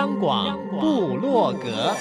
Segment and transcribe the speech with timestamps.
[0.00, 1.94] 央广布洛格，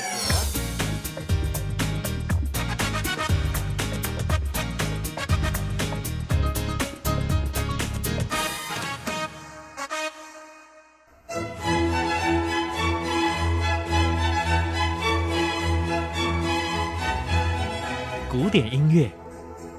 [18.32, 19.12] 古典音乐。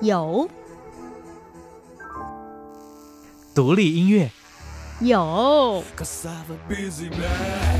[0.02, 0.46] 有，
[3.54, 4.30] 独立音乐。
[5.00, 5.82] 有，
[6.68, 7.79] 民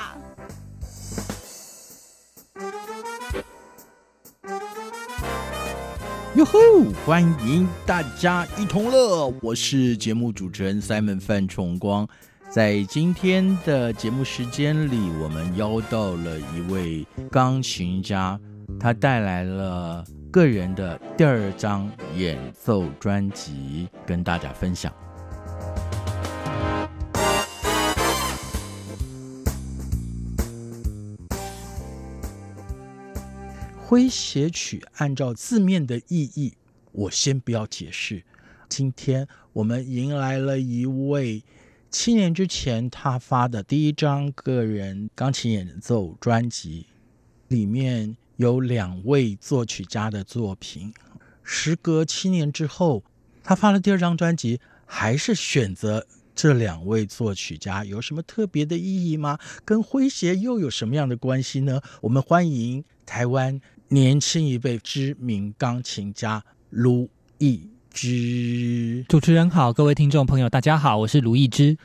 [6.35, 6.59] 哟吼！
[7.05, 12.07] 欢迎大家一同乐，我是节目主持人 Simon 范崇光。
[12.49, 18.39] 在今天的节目时间里，我们邀到了一位钢琴家，
[18.79, 20.05] 他带来了。
[20.31, 24.89] 个人的第二张演奏专辑跟大家分享。
[33.91, 36.53] 诙谐曲按照字面的意义，
[36.93, 38.23] 我先不要解释。
[38.69, 41.43] 今天我们迎来了一位
[41.89, 46.85] 七年之前他发的第一张个人钢琴演奏专辑，
[47.49, 48.15] 里面。
[48.37, 50.91] 有两位作曲家的作品，
[51.43, 53.03] 时隔七年之后，
[53.43, 59.37] 他发了第二张专辑，还是选择这两位作曲家，有什么特别的意义吗？
[59.63, 61.81] 跟诙谐又有什么样的关系呢？
[62.01, 63.61] 我们欢迎台湾
[63.93, 67.09] 年轻一辈知名钢琴家卢
[67.39, 69.03] 易之。
[69.09, 71.77] 主持人好，各位听众朋友，大家好，我是卢易之。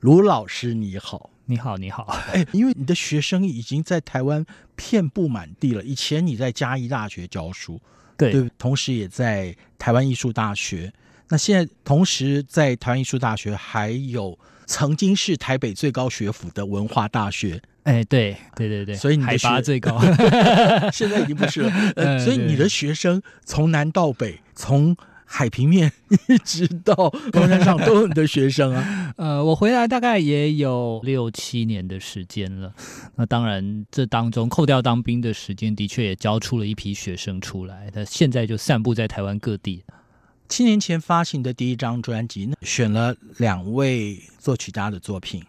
[0.00, 1.30] 卢老师你好。
[1.44, 2.02] 你好，你好。
[2.32, 5.84] 哎， 因为你的学生已经在台湾遍布满地了。
[5.84, 7.80] 以前你在嘉义大学教书，
[8.16, 10.92] 对，对，同时也在台湾艺术大学。
[11.28, 14.36] 那现在同时在台湾艺术大学，还有
[14.66, 17.62] 曾经是台北最高学府的文化大学。
[17.86, 19.96] 哎，对，对对对，所以你的海拔最高，
[20.92, 21.72] 现在已经不是了。
[21.94, 25.92] 呃，所以你的学生从南到北，从海平面
[26.28, 26.94] 一直到
[27.32, 32.72] 高山上都有你的学生啊，呃，我回来大概也有六七年的时间了。
[33.14, 37.88] 那当然，这当中扣掉当兵的时间，的确也教出了一批学生出来。
[37.92, 39.84] 他现在就散布在台湾各地。
[40.48, 45.42] 七年前发行的第一张专辑，选了两位作曲家的作品。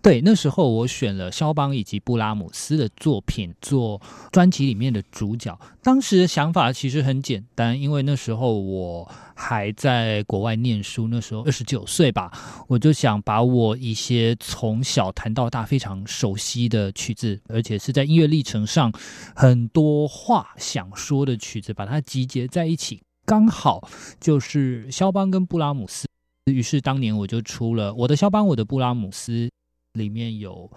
[0.00, 4.00] 对，那时候我选了肖邦以及布拉姆斯的作品做
[4.30, 5.58] 专辑里面的主角。
[5.82, 12.30] 当时的想法其实很简单，因为那时候我还在国外念书，那时候二十九岁吧，
[12.68, 18.92] 我就想把我一些从小弹到大非常熟悉的曲子，而且是在音乐历程上
[19.34, 23.86] 很多话想说的曲子，把它集结在一起，刚好
[24.20, 26.06] 就是肖邦跟布拉姆斯。
[26.46, 29.50] 于是当年我就出了我的肖邦，我的布拉姆斯。
[29.98, 30.70] 里面有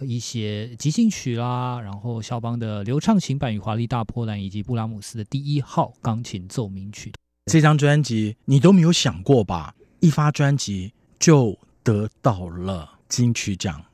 [0.00, 7.12] 一些即兴曲啦，然后肖邦的流畅型版与华丽大波兰，以及布拉姆斯的第一号钢琴奏鸣曲。
[7.46, 9.74] 这张专辑你都没有想过吧？
[10.00, 13.84] 一发专辑就得到了金曲奖。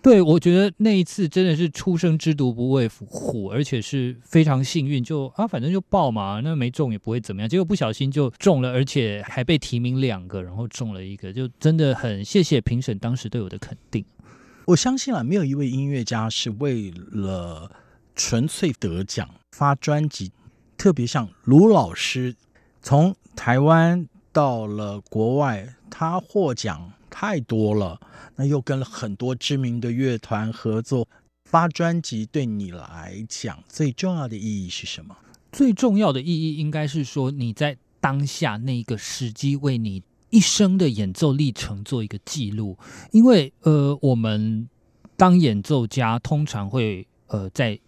[0.00, 7.48] 对，我觉得那一次真的是初生之犊不畏虎，而且是非常幸运，就啊，反正就报嘛，那没中也不会怎么样。
[7.48, 14.04] 结果不小心就中了，而且还被提名两个，然后中了一个，就真的很谢谢评审当时对我的肯定。
[14.66, 17.70] 我相信啊，没有一位音乐家是为了
[18.14, 20.30] 纯粹得奖发专辑，
[20.76, 22.36] 特别像卢老师，
[22.80, 28.00] 从台湾到了国外，他获奖太多了。
[28.36, 31.08] 那又跟了很多知名的乐团合作
[31.44, 35.16] 发专辑，对你来讲最重要的意义是什么？
[35.50, 42.78] 最重要的意义应该是说你在当下那个时机为你一生的演奏历程做一个记录，
[43.12, 44.68] 因为呃，我们
[45.16, 47.78] 当演奏家通常会呃在。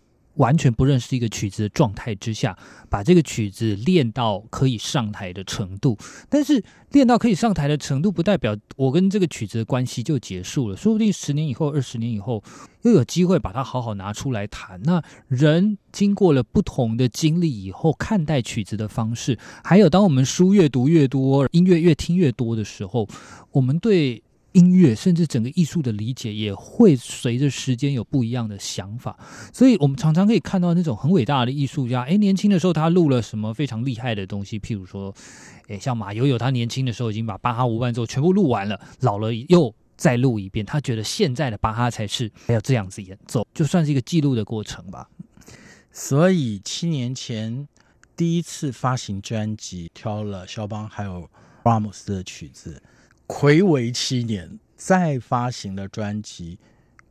[0.41, 2.57] 完全不认识一个曲子的状态之下，
[2.89, 5.99] 把这个曲子练到可以上台的程度。
[6.31, 10.77] 但是练到可以上台的程度，不代表我跟这个曲子的关系就结束了。
[10.77, 12.43] 说不定十年以后、二十年以后，
[12.83, 14.81] 又有机会把它好好拿出来弹。
[14.83, 23.07] 那人经过了不同的经历以后，看待曲子的方式，还有当我们书越读越多，音乐越听越多的时候，
[23.53, 24.23] 我们对
[24.53, 29.19] 音乐，甚至整个艺术的理解，也会随着时间有不一样的想法。
[29.53, 35.15] 所以，我们常常可以看到那种很伟大的艺术家，诶，年轻的时候他录了什么非常厉害的东西，譬如说，
[35.69, 45.09] 诶，像马友友，他年轻的时候已经把巴哈无伴奏全部录完了，老了又再录一遍，他觉得现在的巴哈才是还要这样子演奏，就算是一个记录的过程吧。
[45.93, 47.69] 所以，七年前
[48.17, 51.29] 第一次发行专辑，挑了肖邦还有
[51.65, 52.83] 拉姆斯的曲子。
[53.33, 56.59] 魁违七年再发行的专辑，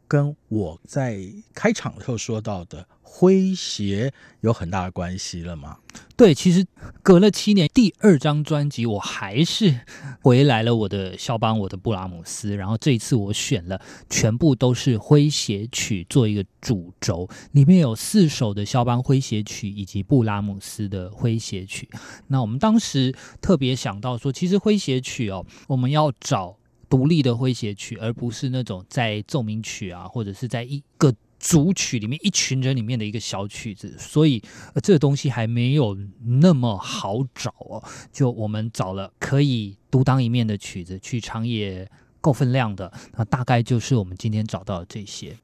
[0.10, 1.20] 跟我在
[1.54, 4.12] 开场的时候说到的诙谐
[4.42, 5.78] 有很大的关系了吗？
[6.18, 6.66] 对，其实
[7.04, 9.80] 隔了七年，第二张专辑我还是
[10.22, 13.80] 回来了我的肖邦，我的布拉姆斯，然后这一次我选了
[14.10, 21.88] 全部都是诙谐曲做一个主轴，里面有四首的肖邦诙谐曲以及布拉姆斯的诙谐曲。
[22.28, 26.59] 那我们当时特别想到说，其实诙谐曲哦，我们要找。
[26.90, 34.42] 独立的诙谐曲，而不是那种在奏鸣曲啊，或者是在一个组曲里面一群人里面的一个小曲子，所以
[34.82, 35.96] 这个东西还没有
[36.42, 37.84] 那么好找哦。
[38.12, 41.90] 就我们找了可以独当一面的曲子，去唱也
[42.20, 45.38] 够分量的，那大概就是我们今天找到的这些。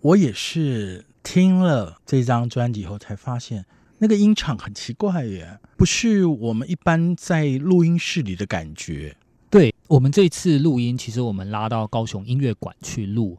[0.00, 3.66] 我也是听了这张专辑以后才发现，
[3.98, 9.16] 那个音场很奇怪耶，不是我们一般在录音室里的感觉。
[9.92, 13.36] 我们这次录音，其实我们拉到高雄音乐馆去录。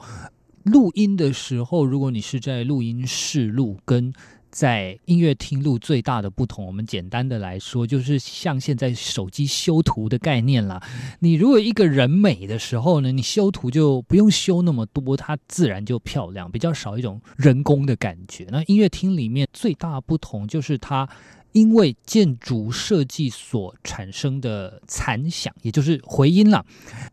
[0.65, 4.13] 录音的时候，如果你是在录音室录，跟
[4.51, 10.79] 在音乐厅录最大的不同，我们简单的来说，就是像现在手机修图的概念啦。
[11.21, 18.45] 你如果一个人美的时候呢，你修图就不用修那么多，它自然就漂亮，比较少一种人工的感觉。
[18.51, 21.09] 那音乐厅里面最大不同就是它。
[21.53, 26.65] 因为建筑设计所产生的残响，也就是回音了。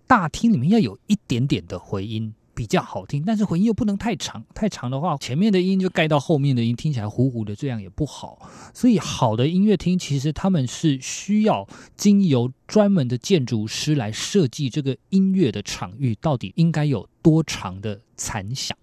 [0.06, 8.50] 大厅里面要有一点点的回音比较好听，但是回音又不能太长，太长的话，前面的音就盖到后面的音，听起来糊糊的，这样也不好。
[8.75, 11.66] 所以，好的音乐厅其实他们是需要
[11.96, 18.76] 经由专门的建筑师来设计这个音乐的场域，到底应该有多长的残响，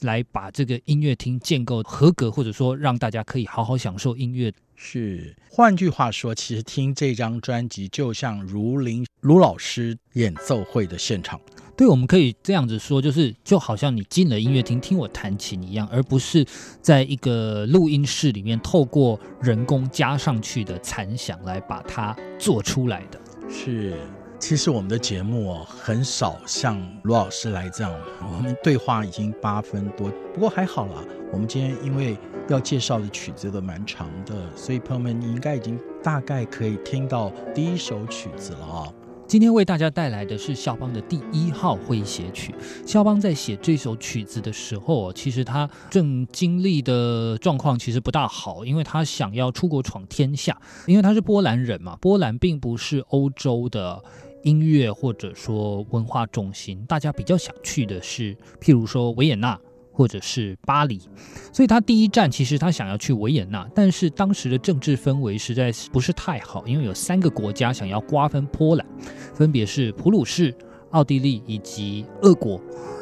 [0.00, 4.52] 来把这个音乐厅建构合格，或者说让大家可以好好享受音乐。
[4.84, 11.40] 是，换句话说，其实听这张专辑就像如林卢老师演奏会的现场。
[11.76, 16.44] 对，我们可以这样子说，就是就好像你进了音乐厅听我弹琴一样，而不是
[16.80, 23.20] 在一个录音室里面透过人工加上去的残响来把它做出来的。
[23.48, 23.94] 是。
[24.40, 31.04] 其实我们的节目哦，很少像卢老师来这样，我们对话已经八分多，不过还好啦。
[31.32, 32.14] 我们今天因为
[32.50, 38.92] 要介绍的曲子都蛮长的，所以朋友们你应该已经大概可以听到第一首曲子了啊。
[39.26, 42.54] 今天为大家带来的是肖邦的第一号诙谐曲。
[42.84, 54.02] 肖邦在写这首曲子的时候，其实他正经历的状况其实不大好，因为他想要出国闯天下，因为他是波兰人嘛，波兰并不是欧洲的。
[54.42, 59.56] 音乐或者说文化中心，大家比较想去的是，譬如说维也纳
[59.92, 61.00] 或者是巴黎，
[61.52, 68.86] 所以他第一站其实他想要去维也纳，但是当时的政治氛围实在是不是太好，因为有三个国家想要瓜分波兰，
[69.34, 70.54] 分别是普鲁士、
[70.90, 72.60] 奥地利以及俄国，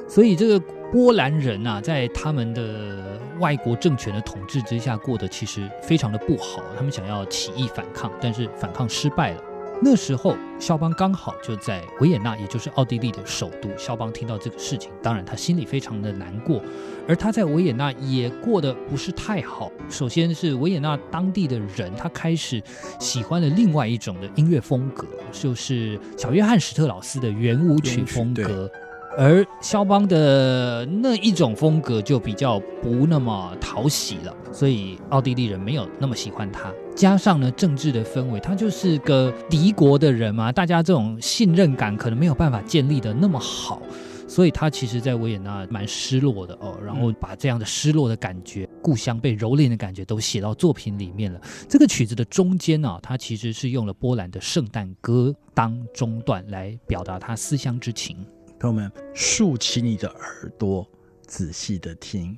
[0.09, 9.43] 所以这个波兰人啊，在他们的外国政权的统治之下过得其实非常的不好，他们想要起义反抗，但是反抗失败了。
[9.83, 13.71] 那时候，肖邦刚好就在维也纳，也就是奥地利的首都。
[13.79, 16.63] 肖邦听到这个事情，当然他心里非常的难过，
[17.09, 19.73] 而他在维也纳也过得不是太好。
[19.89, 22.63] 首先是维也纳当地的人，他开始
[22.99, 28.71] 喜欢了另外一种的音乐风格，就是小约翰史特劳斯的圆舞曲风格。
[29.17, 36.73] 而肖邦的那一种风格就比较不那么讨喜了，所以奥地利人没有那么喜欢他。
[36.95, 43.83] 加上呢，政治的氛围，他就是个敌国的人嘛，大家这种信任感可能没有办法建立得那么好，
[44.29, 46.79] 所以他其实在维也纳蛮失落的哦。
[46.85, 51.41] 然后把这样的失落的感觉、故乡被蹂躏的感觉都写到作品里面了。
[51.69, 58.17] 这个曲子的中间呢、啊，他其实是用了波兰的圣诞歌当中段来表达他思乡之情。
[58.61, 60.87] 朋友们，竖起你的耳朵，
[61.27, 62.37] 仔细的听。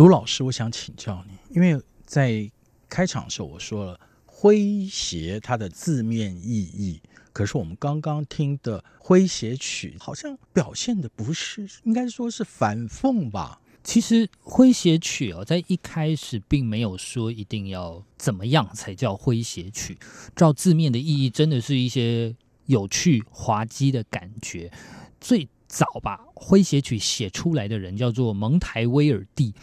[0.00, 2.50] 卢老师，我想请教你，因为在
[2.88, 7.02] 开场的时候我说了诙谐它的字面意义，
[7.34, 13.60] 可是我们刚刚听的诙谐曲好像表现的不是，应该说是反讽吧？
[13.84, 19.98] 其实诙谐曲哦，在一开始并没有说一定要怎么样才叫诙谐曲，
[20.34, 24.72] 照字面的意义，真的是一些有趣滑稽的感觉，
[25.20, 25.46] 最。
[25.70, 29.54] 早把诙谐曲写出来的人叫做蒙台威尔第，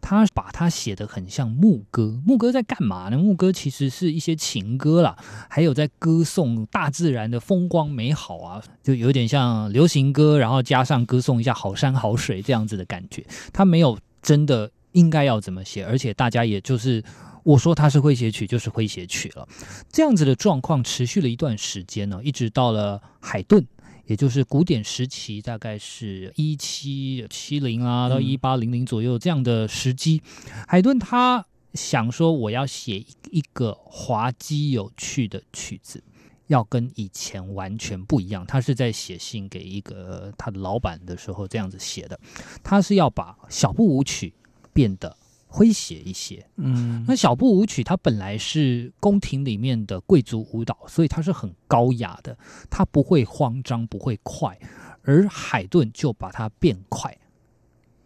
[0.00, 2.22] 他把它写的很像牧歌。
[2.24, 3.18] 牧歌在干嘛呢？
[3.18, 5.18] 牧歌其实是一些情歌啦，
[5.50, 13.26] 还有在歌颂大自然的风光美好啊，就有点像流行歌，然后加上歌颂一下好山好水这样子的感觉。
[13.52, 17.02] 他没有真的应该要怎么写，而且大家也就是
[17.42, 19.48] 我说他是诙谐曲，就是诙谐曲了。
[19.90, 23.66] 这样子的状况持续了一段时间呢，一直到了海顿。
[24.06, 30.22] 也就是古典时期，大概是一七七零啊到一八零零左右这样的时机，
[30.66, 36.02] 海顿他想说，我要写一个滑稽有趣的曲子，
[36.46, 38.46] 要跟以前完全不一样。
[38.46, 42.18] 他是在写信给一个他的老板的时候这样子写的，
[42.62, 44.32] 他是要把小步舞曲
[44.72, 45.16] 变得。
[45.56, 52.36] 诙谐一些，嗯，那小步舞曲它本来是宫廷里面的贵族舞蹈，所以它是很高雅的，
[52.68, 54.58] 它不会慌张，不会快，
[55.00, 57.16] 而海顿就把它变快，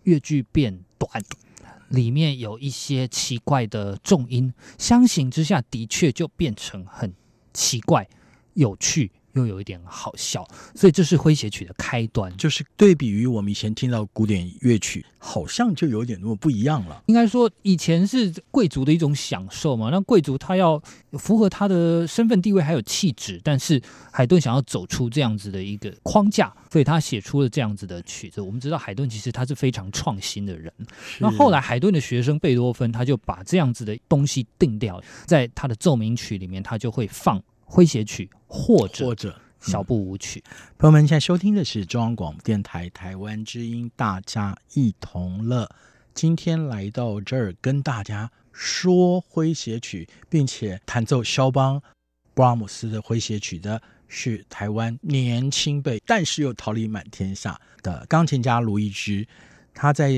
[0.04, 1.10] 乐句变短，
[1.88, 7.12] 里面有一些奇怪的重音，相形之下的确就变成很
[7.52, 8.08] 奇怪、
[8.54, 9.10] 有趣。
[9.34, 17.02] 又有一点好笑，所以这是诙谐曲的开端，就是对比于我们以前听到古典乐曲，好像就有点那么不一样了。
[17.06, 23.80] 应该说，以前是贵族的一种享受嘛，那贵族他要符合他的身份地位还有气质，但是
[24.12, 28.40] 海顿想要走出这样子的一个框架，所以他写出了这样子的曲子。
[28.40, 30.72] 我们知道海顿其实他是非常创新的人，
[31.18, 37.40] 那后来海顿的学生贝多芬他就把这样子的东西定掉，在他的奏鸣曲里面，他就会放。
[37.72, 45.70] 诙谐曲或者或者小步舞曲，嗯，朋友们现在收听的是中央广播电台台湾之音，大家一同乐。
[46.12, 51.80] 今天来到这儿跟大家说诙谐曲，并且弹奏肖邦、
[52.34, 59.24] 布拉姆斯的诙谐曲的是台湾年轻辈，但是又桃李满天下的钢琴家卢一之。
[59.72, 60.10] 他在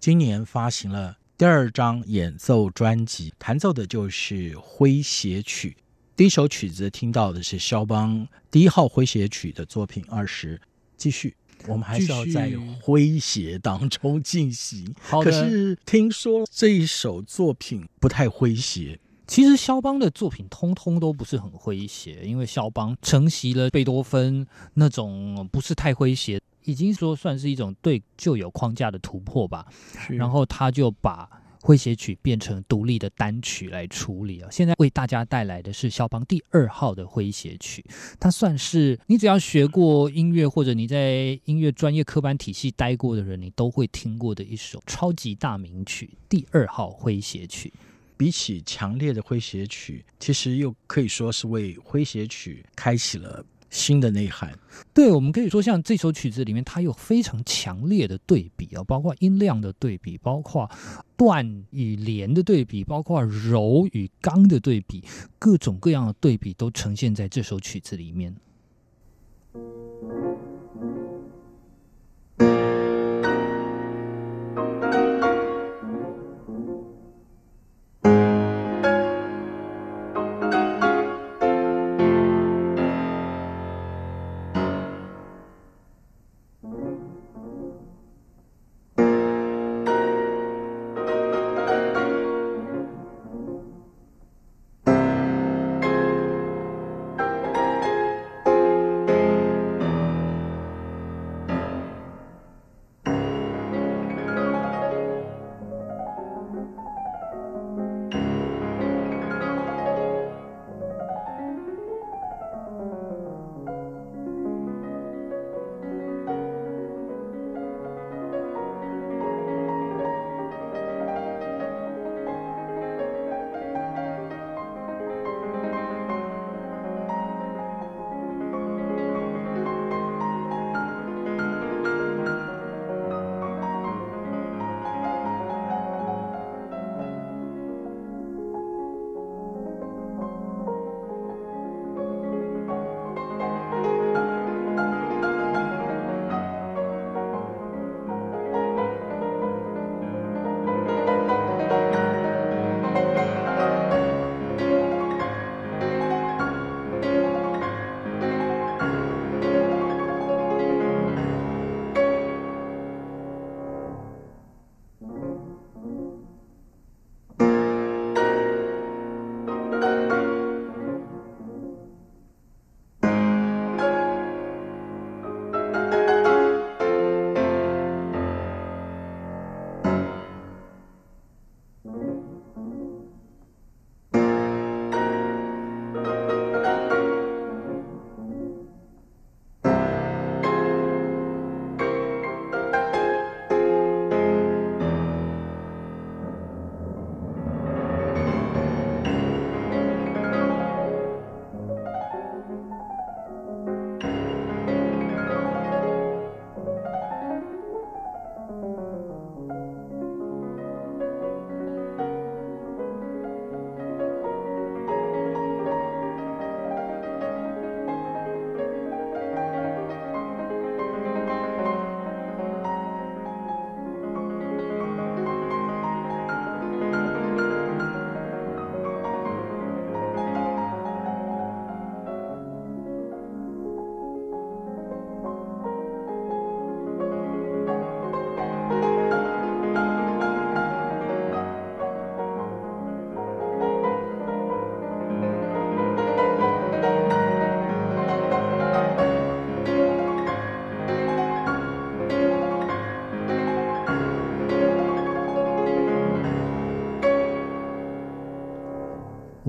[0.00, 5.76] 今年发行了第二张演奏专辑，弹奏的就是诙谐曲。
[6.20, 10.60] 第一首曲子听到的是肖邦第一号诙谐曲的作品二十，
[10.98, 11.34] 继续，
[11.66, 12.50] 我们还是要在
[12.84, 14.94] 诙谐当中进行。
[15.00, 19.00] 好的，可是听说这一首作品不太诙谐。
[19.26, 29.64] 其实肖邦的作品通通都不是很诙谐，因为肖邦承袭了贝多芬那种不是太诙谐，已经说算是一种对旧有框架的突破吧。
[30.10, 31.39] 然后他就把。
[31.62, 34.48] 诙谐曲变成独立的单曲来处理啊！
[34.50, 37.84] 现在为大家带来的是肖邦第二号的诙谐曲，
[38.18, 47.72] 它算是你只要学过音乐或者你在音乐专业科班体系待过的人，你都会听过的一首超级大名曲——第二号诙谐曲。
[48.16, 53.42] 比起强烈的诙谐曲，其实又可以说是为诙谐曲开启了。
[53.70, 54.52] 新的内涵，
[54.92, 60.68] 对，我们可以说，像这首曲子里面，它有非常强烈的对比啊，包括音量的对比，包括
[61.16, 65.04] 断与连的对比，包括柔与刚的对比，
[65.38, 68.34] 各种各样的对比都呈现在这首曲子里面。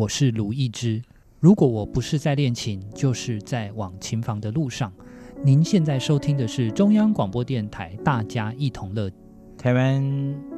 [0.01, 0.99] 我是卢一之。
[1.39, 4.91] 如果我不是在练琴，就是在往琴房的路上。
[5.45, 9.11] 您现在收听的是中央广播电台，大家一同乐。
[9.59, 10.03] 台湾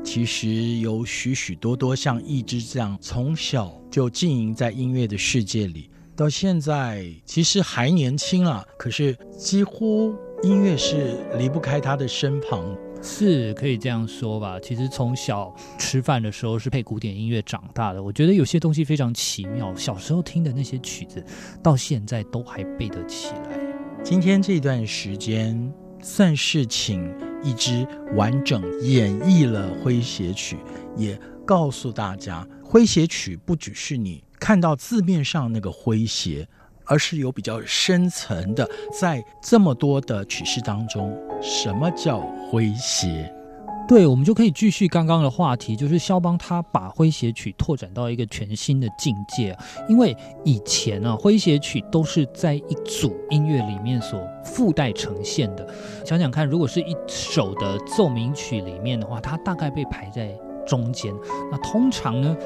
[0.01, 12.63] 其实有许许多多像一之这样从小就经营在音乐的世界里，到现在其实还年轻啊，可是几乎音乐是离不开他的身旁。
[13.03, 14.57] 是可以这样说吧。
[14.59, 18.01] 其实从小吃饭的时候是配古典音乐长大的。
[18.01, 21.23] 我觉得有些东西非常奇妙，小时候听的那些曲子，
[21.61, 23.59] 到现在都还背得起来。
[24.03, 27.13] 今天这段时间算是请
[27.43, 27.85] 一支
[28.15, 30.57] 完整演绎了诙谐曲，
[30.95, 36.47] 也告诉大家，诙谐曲不只是你看到字面上那个诙谐。
[36.85, 38.69] 而是有比较深层的，
[38.99, 42.19] 在这么多的曲式当中，什么叫
[42.51, 43.33] 诙谐？
[43.85, 49.53] 对，我们就可以继续刚刚的话题，就是肖邦他把诙谐曲拓展到一个全新的境界。
[49.89, 50.15] 因为
[50.45, 55.67] 以前、啊，诙谐曲都是在一组音乐里面所附带呈现的。
[56.05, 60.33] 想想看，如果是一首的奏鸣曲里面的话，它大概被排在
[60.65, 61.13] 中间。
[61.51, 62.37] 那通常呢，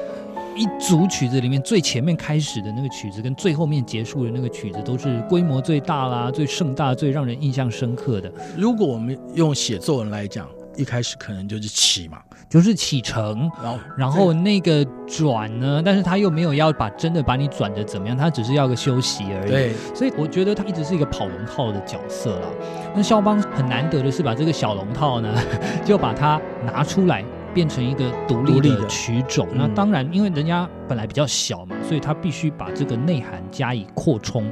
[0.58, 8.30] 一组曲子里面最前面开始的那个曲子，跟最后面结束的那个曲子，都是规模最大啦、最盛大、最让人印象深刻的。
[8.56, 12.18] 如果我们用写作文来讲，一开始可能就是起嘛，
[12.48, 19.50] 就是启程，然后然后那个转呢，但是他又没有要把真的把你转的怎么样，他只是要个休息而已。
[19.50, 22.48] 对，所以我觉得他一直是一个跑龙套的角色啦。
[22.96, 25.32] 那肖邦很难得的是把这个小龙套呢，
[25.84, 27.24] 就把它拿出来。
[27.54, 34.50] 变成一个独立的曲种，那当然，因为人家本来比较小嘛，所以他必须把这个内涵加以扩充，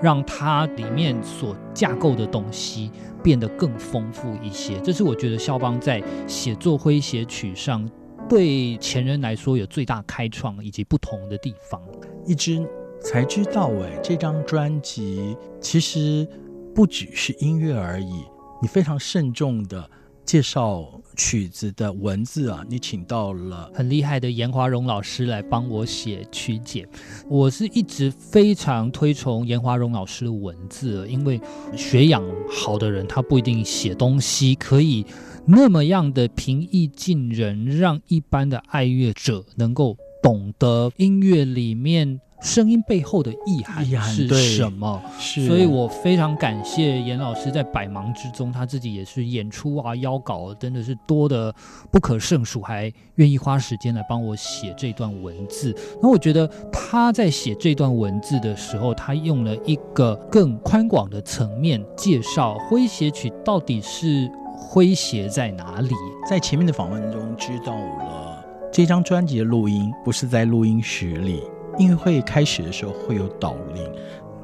[0.00, 2.90] 让它里面所架构的东西
[3.22, 4.78] 变得更丰富一些。
[4.80, 7.88] 这是我觉得肖邦在写作诙谐曲上
[8.28, 11.80] 对前人来说有最大开创以及不同的地方。
[12.26, 12.60] 一直
[13.00, 16.26] 才知道，哎，这张专辑其实
[16.74, 18.24] 不只是音乐而已，
[18.60, 19.88] 你非常慎重的
[20.24, 21.00] 介绍。
[21.16, 26.88] 曲子的文字啊，你请到了很厉害的严华荣老师来帮我写曲解。
[27.28, 31.40] 我是一直非常推崇严华荣老师的文字，因为
[31.76, 35.04] 学养好的人，他不一定写东西可以
[35.46, 42.20] 那么样的平易近人，让一般的爱乐者能够懂得音乐里面。
[42.44, 45.00] 声音背后的意涵是什么？
[45.16, 51.54] 是，所以我非常感谢严老师在百忙之中，他自己也是演出啊、邀稿，真的是多的
[51.92, 55.72] 不可胜数，还愿意花时间来帮我写这段文字。
[56.02, 65.94] 那我觉得他在写这段文字的时候，他用了一个更宽广的层面介绍诙谐曲到底是诙谐在哪里。
[66.28, 68.31] 在前面的访问中知道了，
[68.72, 71.42] 这张专辑的录音不是在录音室里。
[71.76, 73.92] 音乐会开始的时候会有导聆，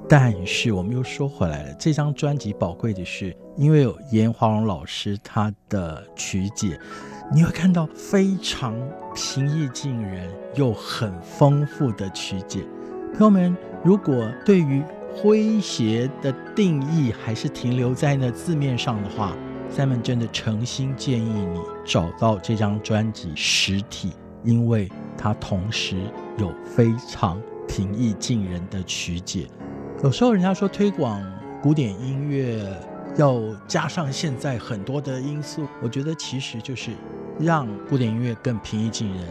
[0.06, 6.78] 但是我们又说回来了，这张专辑宝贵的是，因为有颜华荣老师他的曲解，
[7.32, 8.74] 你会看到非常
[9.14, 12.60] 平易近人又很丰富的曲解。
[13.14, 14.82] 朋友们，如果对于
[15.22, 19.34] 诙谐的定义还是停留在那字面上的话
[19.70, 24.12] ，Simon 真的诚心建议你找到这张专辑实体，
[24.44, 25.96] 因为它同时。
[26.38, 29.48] 有非常平易近人的曲解。
[30.04, 31.20] 有时候人家说推广
[31.60, 32.64] 古典音乐
[33.16, 36.92] 要加上现在很多的因素，我觉得其实就是
[37.40, 39.28] 让古典音乐更平易近人。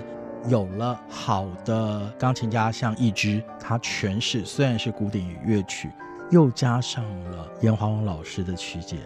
[0.50, 5.90] 有了好的钢琴家像一支，他诠释虽然是古典乐曲，
[6.30, 8.98] 又加上了颜华荣老师的曲解，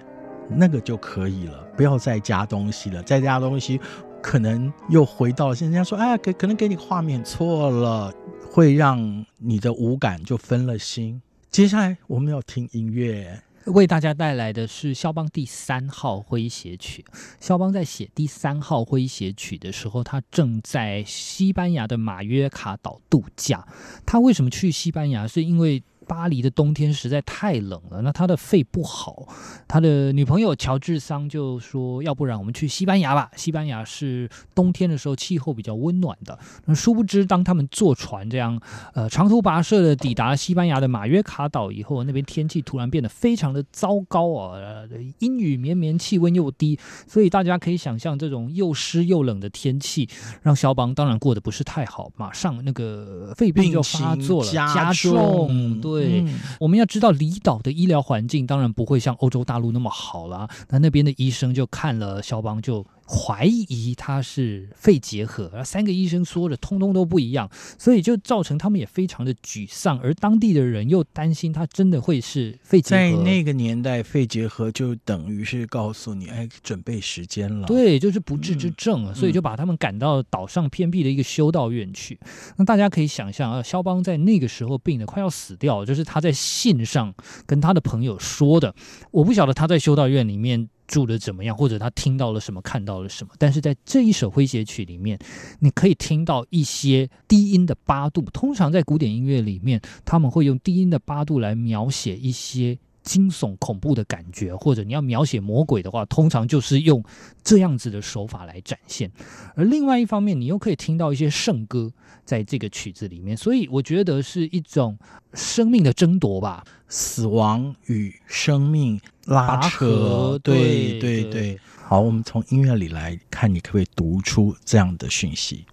[0.55, 1.57] 那个就可以了。
[1.75, 3.79] 不要再加东西了，再加东西。
[4.21, 8.13] 可能又回到现在，人家说，哎，可可能给你画面错了，
[8.51, 11.19] 会让你的五感就分了心。
[11.49, 17.03] 接下来我们要听音乐，为大家带来的是肖邦第三号诙谐曲。
[17.39, 23.67] 肖邦在写第三号诙谐曲的时候，他正在西班牙的马约卡岛度假。
[24.05, 25.27] 他为什么去西班牙？
[25.27, 29.25] 是因为巴黎的冬天实在太冷了，那他的肺不好，
[29.65, 33.31] 他的女朋友乔治桑就说：“要不然我们去西班牙吧？
[33.37, 38.59] 西班牙是冬天的时候气候比较温暖的。”那殊不知，当他们坐船这样
[38.93, 50.09] 呃长途跋涉的抵达西班牙的马约卡岛以后，那边天气突然变得非常的糟糕啊，呃、阴雨绵绵，气温又低，所以大家可以想象这种又湿又冷的天气，
[50.41, 56.00] 让肖邦当然过得不是太好，马上那个肺病就发作了，加重，对。
[56.01, 60.47] 对，嗯、我们要知道离岛的医疗环境当然不会像欧洲大陆那么好啦。
[60.69, 73.17] 那那边的医生就看了肖邦，就怀疑他是肺结核，而三个医生说的通通都不一样，所以就造成他们也非常的沮丧，而当地的人又担心他真的会是肺结核。
[73.17, 77.67] 在那个年代，肺结核就等于是告诉你，哎，准备时间了。
[77.67, 82.17] 对，就是不治之症，嗯、所以就把他们赶到岛上偏僻的一个修道院去。
[82.21, 87.13] 嗯、那大家可以想象啊，肖邦在那个时候病的快要死掉，就是他在信上
[87.45, 88.73] 跟他的朋友说的。
[89.11, 90.69] 我不晓得他在修道院里面。
[90.91, 93.33] 住的怎么样，或者他听到了什么，看到了什么？
[93.39, 95.17] 但是在这一首诙谐曲里面，
[95.59, 98.21] 你可以听到一些低音的八度。
[98.33, 107.03] 通常在古典音乐里面，他们会用低音的八度来描写一些惊悚恐怖的感觉，或者你要描写魔鬼的话，通常就是用
[107.43, 109.11] 这样子的手法来展现。
[109.55, 111.91] 而另外一方面，你又可以听到一些圣歌
[112.23, 114.97] 在这个曲子里面，所以我觉得是一种
[115.33, 118.99] 生命的争夺吧，死亡与生命。
[119.25, 125.63] 拉扯，对对对，好，我们从音乐里来看，你可不可以读出这样的讯息？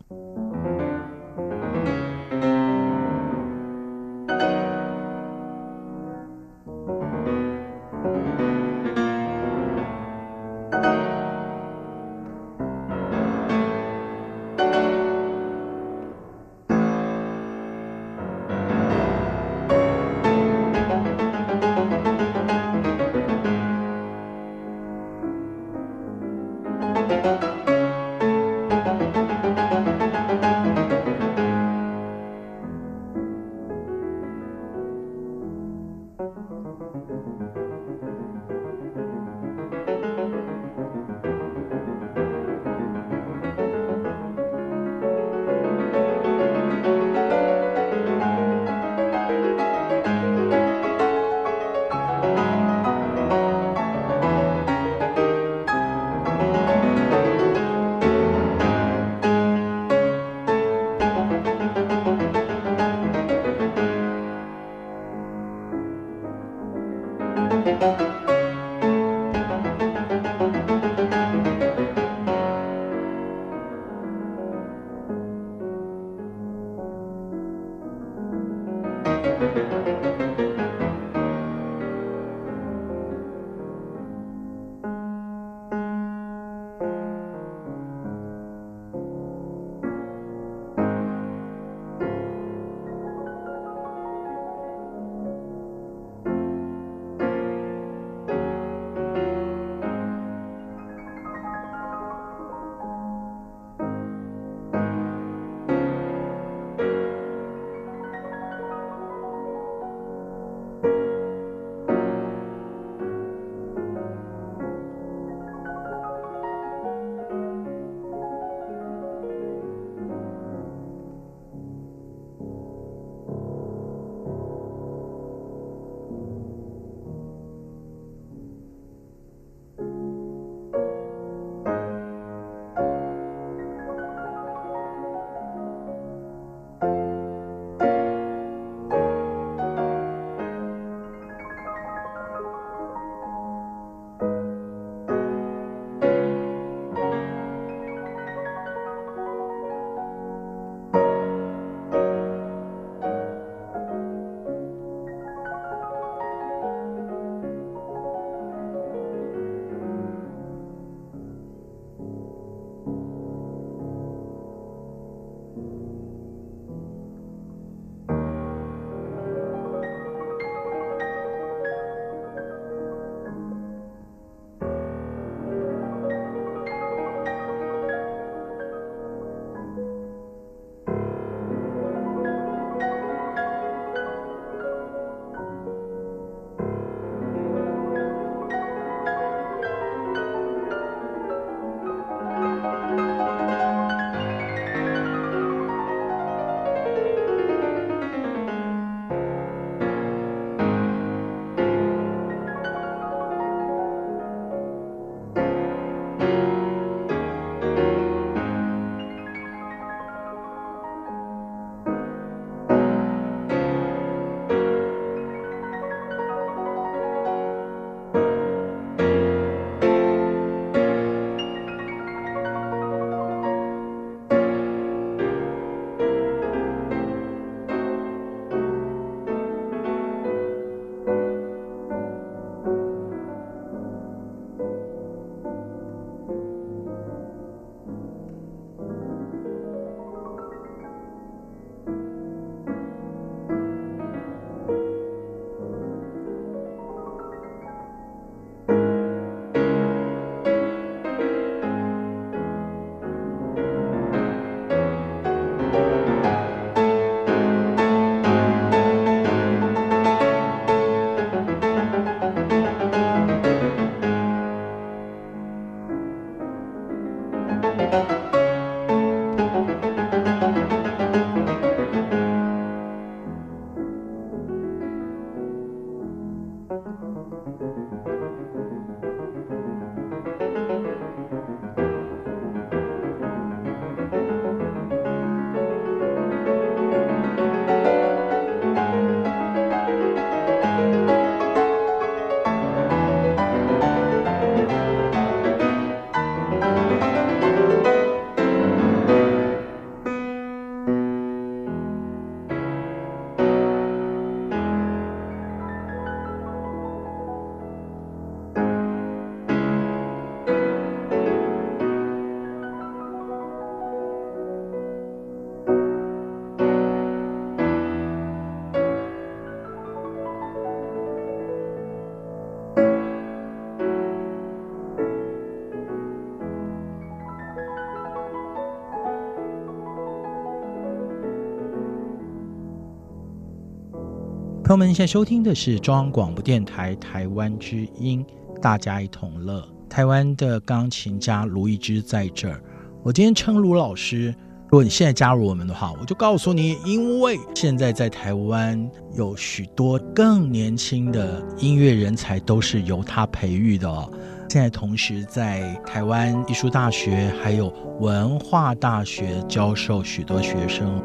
[334.68, 338.22] 朋友们，现在收听的是中央广播电台台湾之音，
[338.60, 339.66] 大家一同乐。
[339.88, 342.62] 台湾的钢琴家卢一芝在这儿。
[343.02, 344.26] 我今天称卢老师，
[344.64, 348.78] 如果你现在加入我们的话，我就告诉你，因为现在在台湾
[349.16, 354.12] 有许多更年轻的音乐人才都是由他培育的哦。
[354.50, 361.02] 现在同时在台湾艺术大学还有文化大学教授许多学生。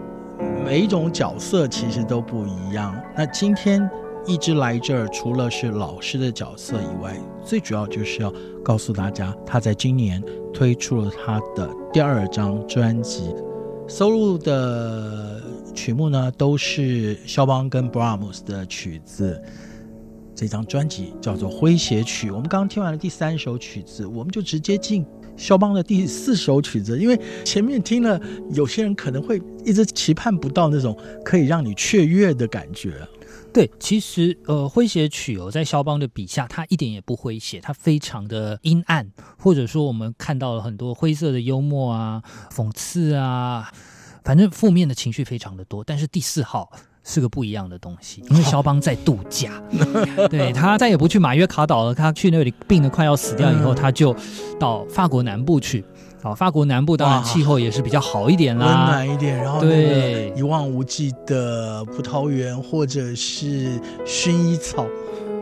[0.63, 2.95] 每一种角色其实都不一样。
[3.15, 3.87] 那今天
[4.25, 8.33] 一直来这儿，除了是老师的角色以外，最主要就是要
[8.63, 13.35] 告诉大家，他在今年推出了他的第二张专辑，
[13.87, 15.41] 收录的
[15.75, 19.39] 曲目呢都是肖邦跟 Brahms 的曲子。
[20.33, 22.31] 这张专辑叫做《诙谐曲》。
[22.33, 25.05] 我们刚刚听完了第三首曲子，我们就直接进。
[25.35, 28.19] 肖邦的第四首曲子，因为前面听了，
[28.51, 32.93] 有些人可能会一直期盼不到那种可以让你雀跃的感觉。
[33.51, 43.71] 对，其实呃，诙谐曲哦，在肖邦的笔下，它一点也不诙谐，它非常的阴暗，或者说我们看到了很多灰色的幽默啊、讽刺啊，
[44.23, 45.83] 反正负面的情绪非常的多。
[45.83, 46.71] 但是第四号。
[47.03, 49.51] 是个不一样的东西， 因为肖邦在度假，
[50.29, 51.93] 对，他再也不去马约卡岛了。
[51.93, 54.15] 他去那里病得快要死掉以后，他就
[54.59, 55.83] 到法国南部去。
[56.21, 59.35] 好，法国南部当然气候也是比较好一点啦，温暖一点。
[59.35, 64.87] 然后对，一望无际的葡萄园或者是薰衣草。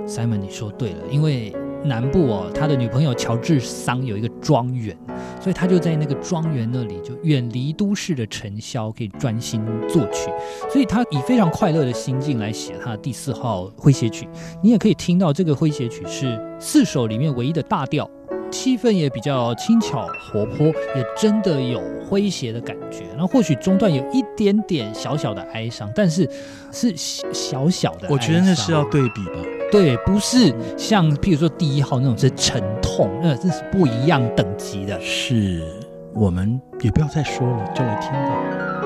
[0.07, 1.55] Simon，你说对了，因为。
[1.83, 4.95] 南部哦，他的女朋友乔治桑有一个庄园，
[5.41, 10.29] 所以他就在那个庄园那里，就远离都市的尘嚣，可以专心作曲。
[10.71, 14.27] 所以他以非常快乐的心境来写他的第四号诙谐曲。
[14.61, 18.09] 你也可以听到这个诙谐曲是四首里面唯一的大调，
[18.51, 23.05] 气氛也比较轻巧活泼，也真的有诙谐的感觉。
[23.17, 26.29] 那或许中段有一点点小小的哀伤，但是
[26.71, 28.07] 是小小的。
[28.09, 29.39] 我觉得那是要对比吧。
[29.71, 34.99] 对，不是像譬如说第一号那种是沉痛，那这是不一样等级的。
[34.99, 35.63] 是，
[36.13, 38.80] 我们也不要再说了，就来听吧。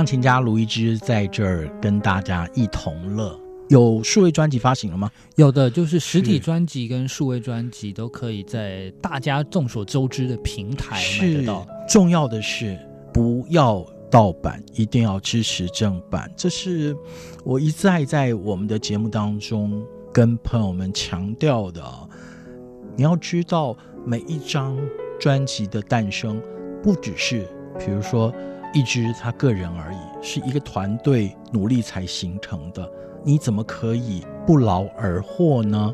[0.00, 3.38] 钢琴家卢一芝在这儿跟大家一同乐。
[3.68, 5.10] 有数位专辑发行了吗？
[5.36, 11.66] 有的，就是实体专辑跟数位专辑都可以在大家众所周知的平台买得到。
[11.86, 12.78] 重要的是
[13.12, 16.32] 不要盗版，一定要支持正版。
[16.34, 16.96] 这是
[17.44, 19.84] 我一再在我们的节目当中
[20.14, 21.84] 跟朋友们强调的。
[22.96, 23.76] 你要知道，
[24.06, 24.78] 每一张
[25.20, 26.40] 专辑的诞生，
[26.82, 27.46] 不只是
[27.78, 28.32] 比如说
[28.72, 32.88] 一支他个人而已，是一个团队努力才形成的。
[33.24, 35.92] 你怎么可以不劳而获呢？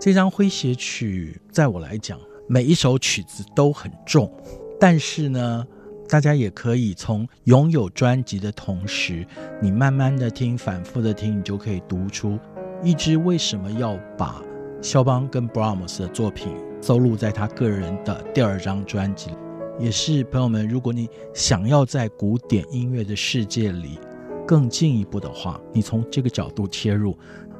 [0.00, 2.18] 这张诙谐曲，在我来讲，
[2.48, 4.32] 每一首曲子都很重，
[4.80, 5.66] 但是呢，
[6.08, 9.26] 大家也可以从拥有专辑的同时，
[9.60, 12.38] 你慢慢的听，反复的听，你就可以读出
[12.82, 14.42] 一支为什么要把
[14.80, 19.30] 肖邦跟布拉姆斯的作品收录在他个人的第二张专辑，
[19.78, 23.98] 也是朋友们，如果你想要在古典音乐的世界里。
[24.44, 27.16] 更进一步的话，你从这个角度切入，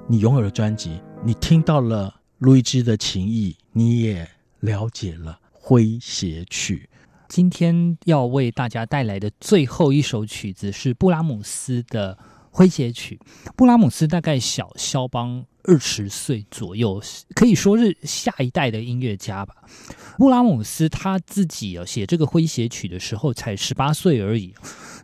[0.08, 4.28] 你拥有了专辑，你听到了路易斯的情谊，你也
[4.60, 6.90] 了解了诙谐曲。
[7.28, 12.18] 今天要为大家带来的最后一首曲子是布拉姆斯的
[12.52, 13.18] 诙谐曲。
[13.56, 17.02] 布拉姆斯大概小肖邦二十岁左右，
[17.34, 19.54] 可以说是下一代的音乐家吧。
[20.18, 24.54] 布拉姆斯他自己啊写这个诙谐曲的时候才十八岁而已。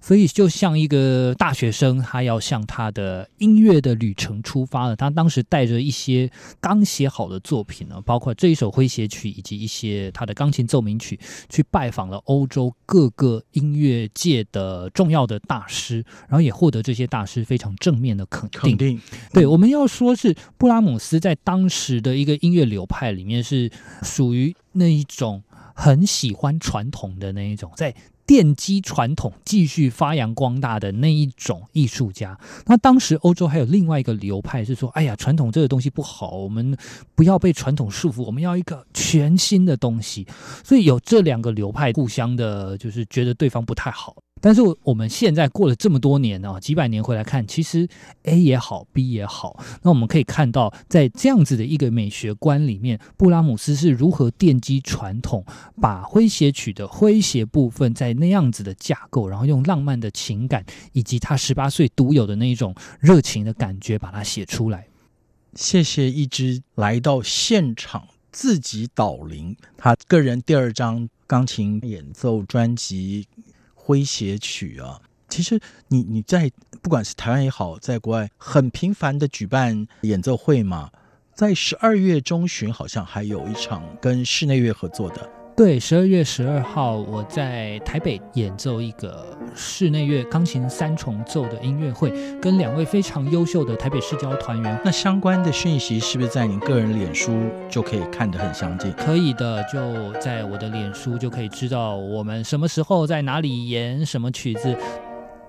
[0.01, 4.95] 所以，就像一个大学生，他要向他的音乐的旅程出发了。
[4.95, 6.31] 他当时带着一些
[6.61, 15.97] 刚写好的作品呢，包括这一首诙谐曲，以及一些他的钢琴奏鸣曲，去拜访了欧洲各个音乐界的重要的大师，
[16.29, 18.61] 然后也获得这些大师非常正面的肯定。
[18.61, 19.01] 肯定，
[19.33, 23.71] 对，我们要说是布拉姆斯在当时的一个音乐流派里面，是
[24.03, 25.43] 属于那一种
[25.75, 27.95] 很喜欢传统的那一种，在。
[28.29, 32.39] 奠基传统，继续发扬光大的那一种艺术家。
[32.67, 36.77] 那当时欧洲还有另外一个流派是说：“哎呀，传统这个东西不好，我们
[37.15, 40.27] 不要被传统束缚，我们要一个全新的东西。”
[40.63, 44.15] 所以有这两个流派互相的，就是觉得对方不太好。
[44.41, 47.89] 但是我们现在过了这么多年啊，几百年回来看，其实
[48.25, 55.45] A 也好，B 也好，那我们可以看到，在这样子的一个美学观里面，布拉姆斯是如何奠基传统，
[55.81, 64.87] 把诙谐曲的诙谐部分在那样子的架构，然后用浪漫的情感以及他十八岁独有的那一种热情的感觉把它写出来。
[65.55, 73.27] 谢谢一之来到现场自己导聆他个人第二张钢琴演奏专辑。
[73.89, 75.59] 诙谐曲啊，其实
[75.89, 80.91] 你你在不管是台湾也好，在国外很频繁的举办演奏会嘛，
[81.35, 85.38] 在十二月中旬好像还有一场跟室内乐合作的。
[85.59, 94.81] 对，十二月十二号我在台北演奏一个室内乐钢琴三重奏的音乐会，跟两位非常优秀的台北市交团员。
[94.85, 97.33] 那相关的讯息是不是在您个人脸书
[97.69, 98.93] 就可以看得很详尽？
[98.93, 104.77] 可以的，就在我的脸书就可以知道我们什么时候在哪里演什么曲子。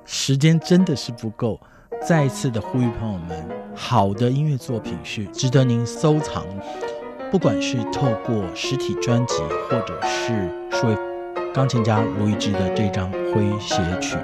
[0.05, 1.61] 时间真的是不够，
[2.01, 6.43] 再一次的呼吁朋友们，好的音乐作品是值得您收藏。
[7.31, 9.35] 不管是透过实体专辑，
[9.69, 10.97] 或者是说
[11.53, 14.17] 钢琴家卢一之的这张诙谐曲，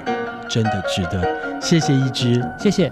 [0.48, 1.60] 真的值得。
[1.60, 2.90] 谢谢一之，谢谢。